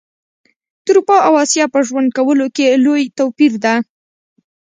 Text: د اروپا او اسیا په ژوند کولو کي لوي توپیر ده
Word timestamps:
د 0.83 0.85
اروپا 0.91 1.17
او 1.27 1.33
اسیا 1.43 1.65
په 1.73 1.79
ژوند 1.87 2.09
کولو 2.17 2.45
کي 2.55 2.65
لوي 2.85 3.03
توپیر 3.17 3.53
ده 3.63 3.75